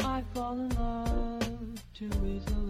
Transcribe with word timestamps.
I 0.00 0.22
fall 0.32 0.58
in 0.58 0.68
love 0.70 1.82
too 1.94 2.10
easily. 2.26 2.63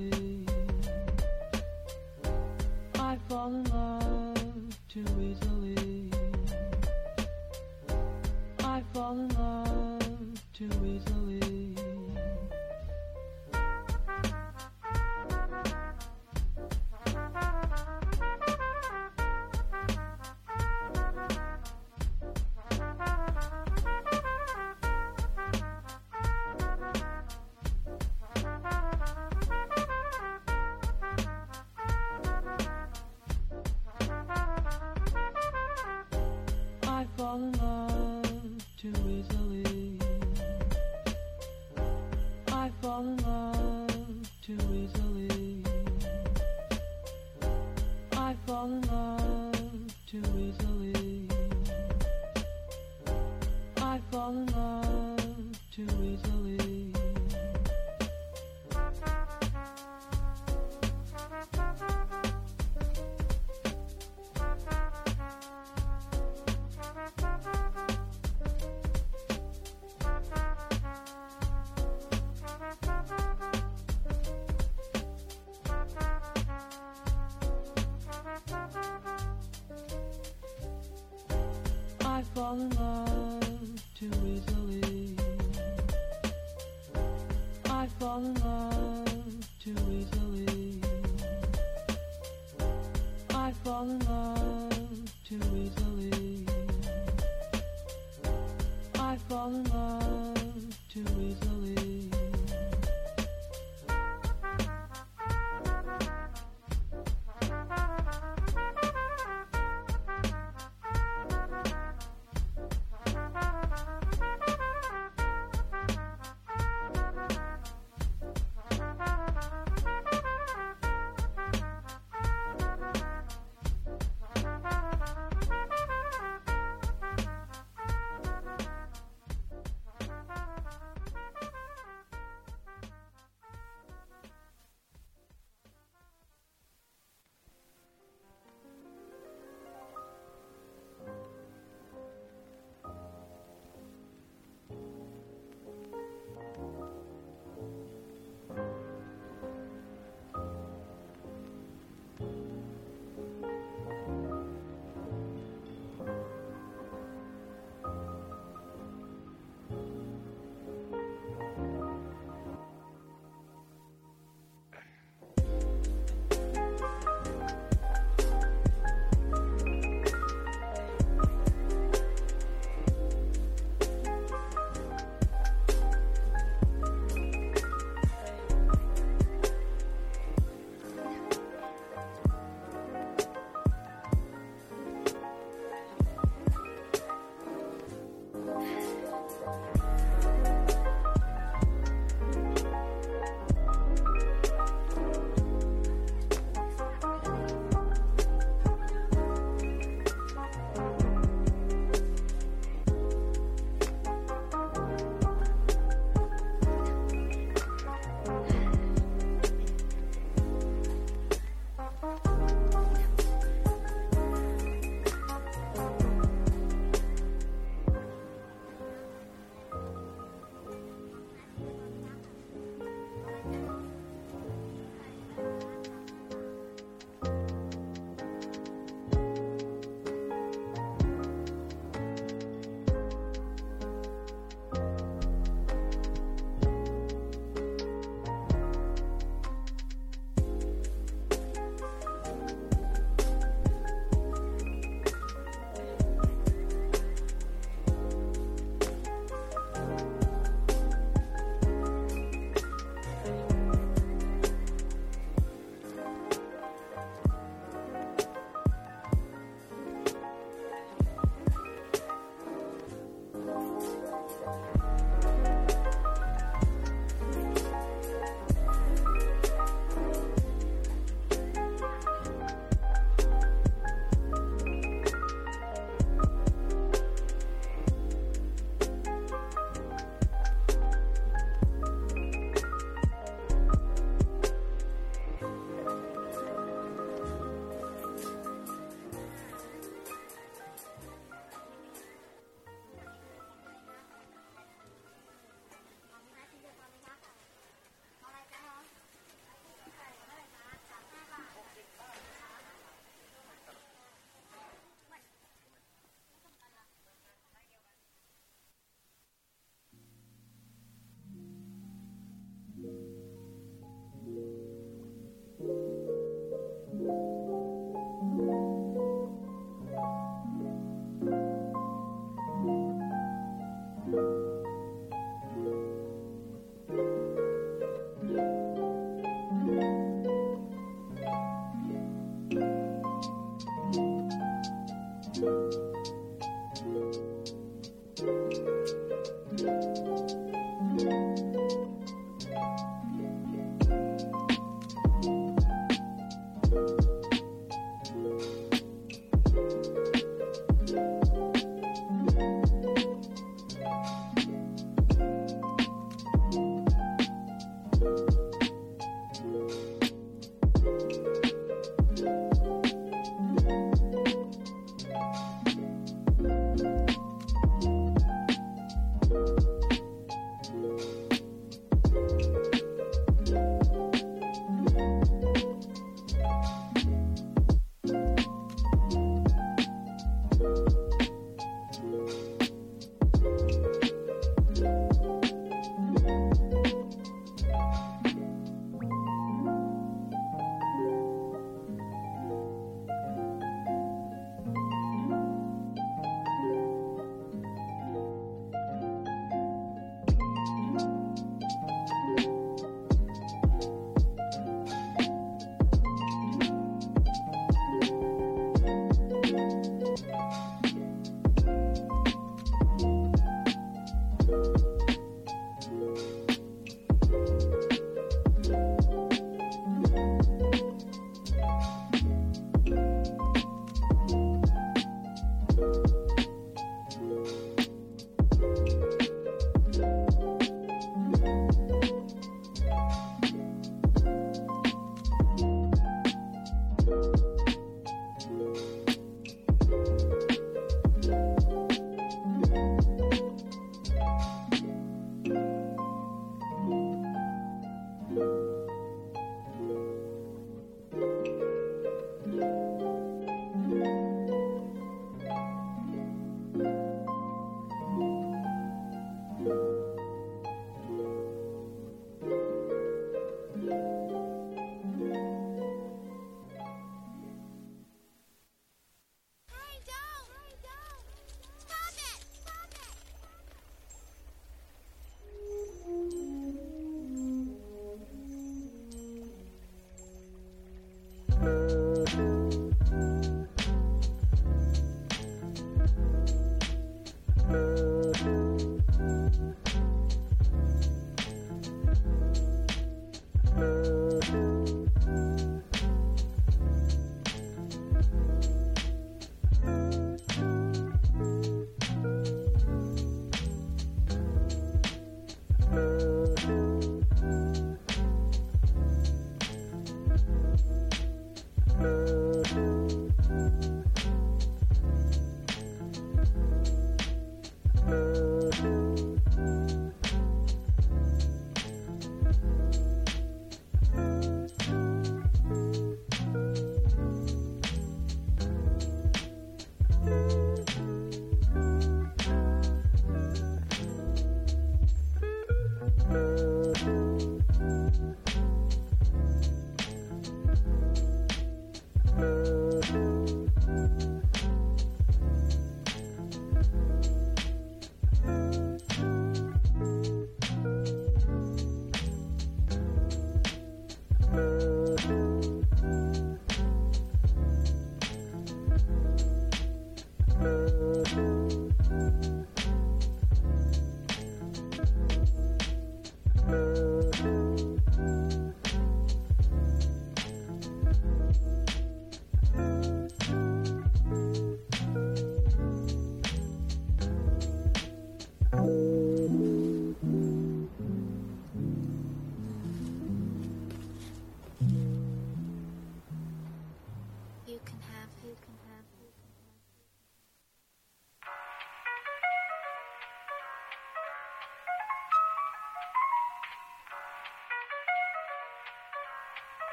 fall 82.45 82.61
in 82.61 82.69
love 82.77 83.81
to 83.95 84.07
reason. 84.23 84.54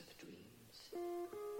of 0.00 0.16
dreams. 0.18 1.55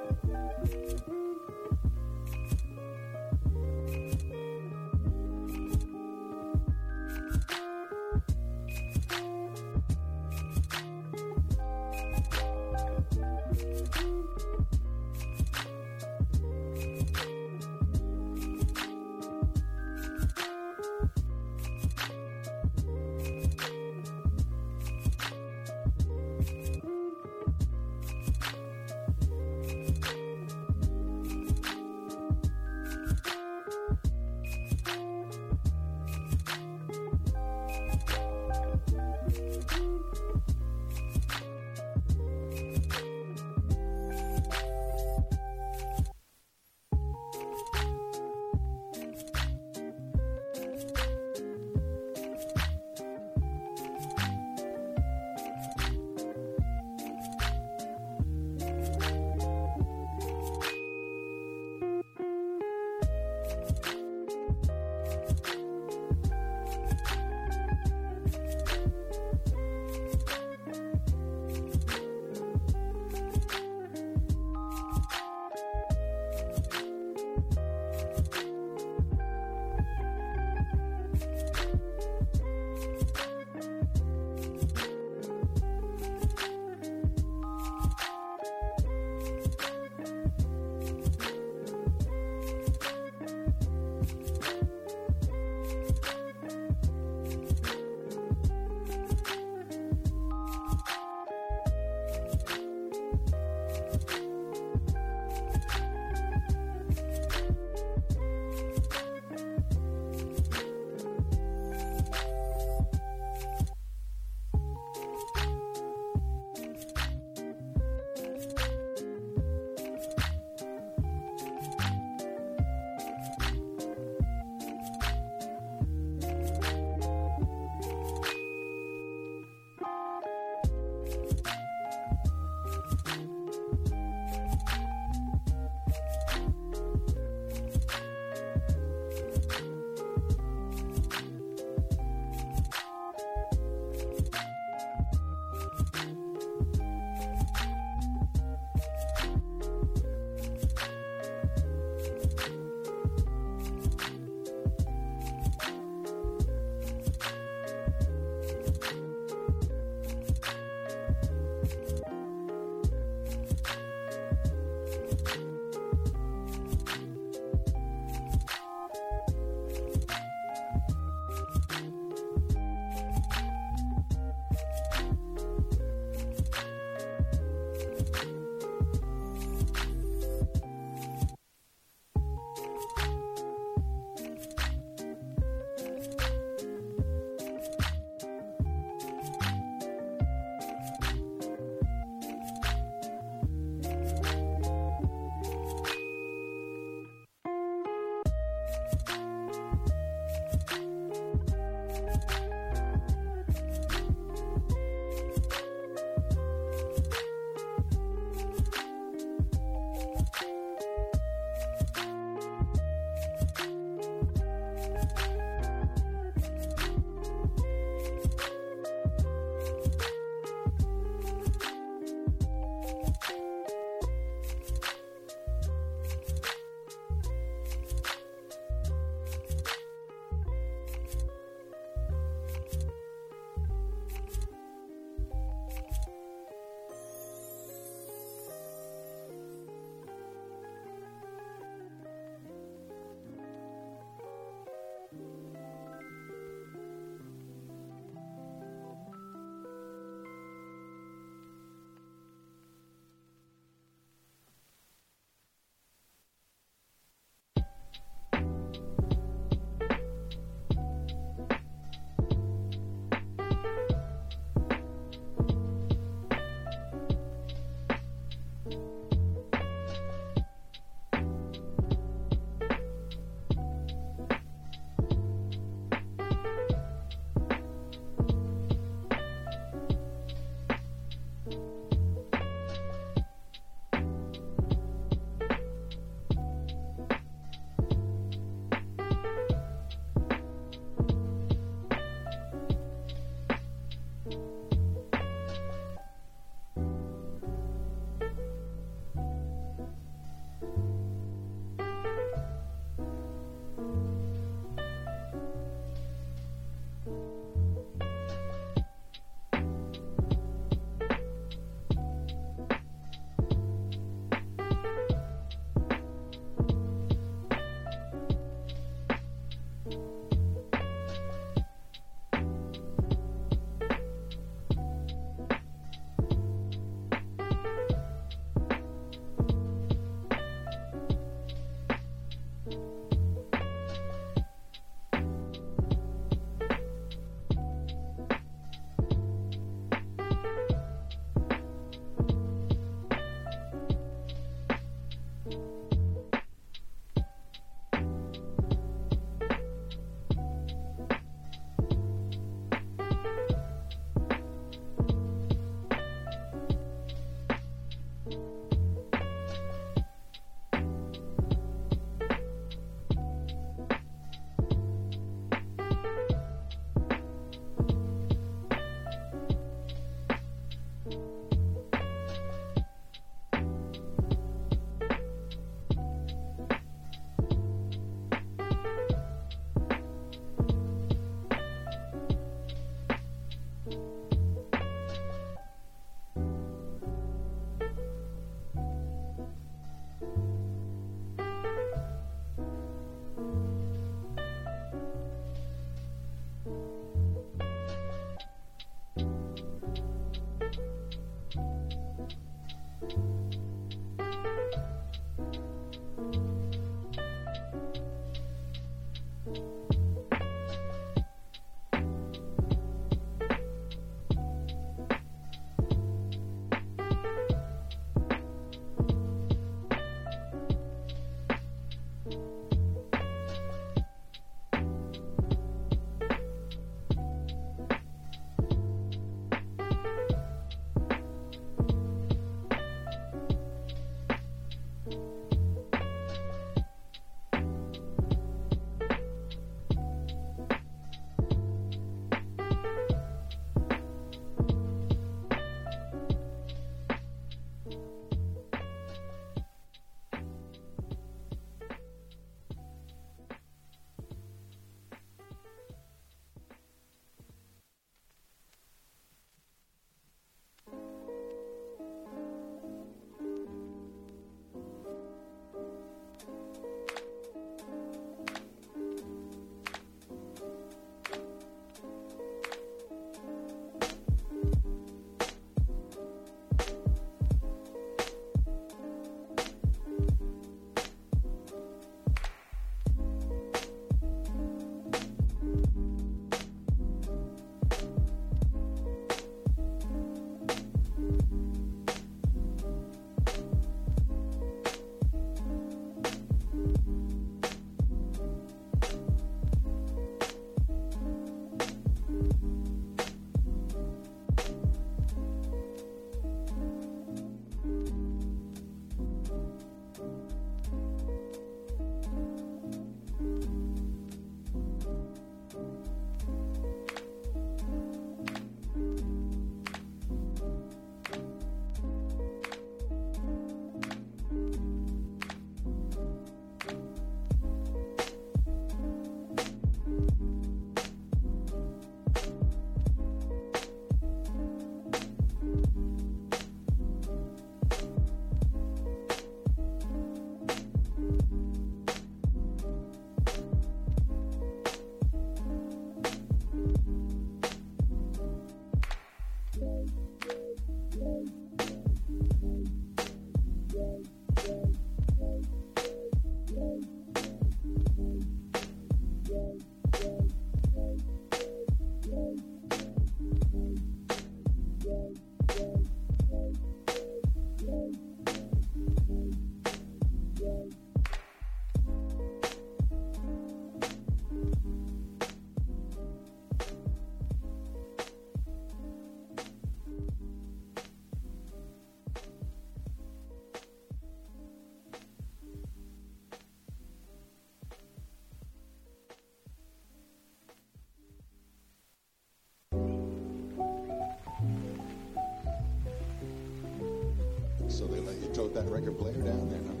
Tote 598.53 598.73
that 598.73 598.89
record 598.89 599.17
player 599.17 599.33
down 599.33 599.69
there? 599.69 600.00